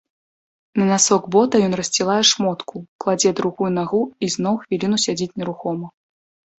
На 0.79 0.87
насок 0.91 1.27
бота 1.35 1.55
ён 1.67 1.73
рассцілае 1.81 2.17
шмотку, 2.31 2.75
кладзе 3.05 3.35
другую 3.43 3.71
нагу 3.79 4.03
і 4.25 4.35
зноў 4.41 4.53
хвіліну 4.67 4.97
сядзіць 5.09 5.33
нерухома. 5.39 5.87